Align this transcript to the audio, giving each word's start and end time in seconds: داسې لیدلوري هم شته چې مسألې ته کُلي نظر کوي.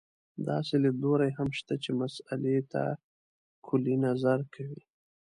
داسې 0.49 0.73
لیدلوري 0.83 1.31
هم 1.37 1.49
شته 1.59 1.73
چې 1.83 1.89
مسألې 2.01 2.57
ته 2.71 2.83
کُلي 3.67 3.95
نظر 4.05 4.39
کوي. 4.53 4.81